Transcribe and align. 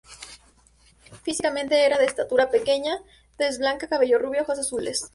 Físicamente 1.21 1.85
era 1.85 1.99
de 1.99 2.05
estatura 2.05 2.49
pequeña, 2.49 2.99
tez 3.37 3.59
blanca, 3.59 3.87
cabello 3.87 4.17
rubio, 4.17 4.41
ojos 4.41 4.57
azules. 4.57 5.03